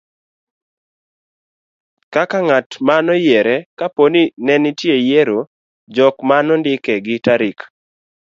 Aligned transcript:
kaka 2.13 2.37
ngat 2.47 2.69
manoyiero 2.87 3.55
ka 3.77 3.85
po 3.95 4.03
ni 4.13 4.23
nenitie 4.45 4.95
yiero, 5.07 5.39
jok 5.95 6.15
manondike 6.29 6.93
gi 7.05 7.15
tarik 7.25 7.59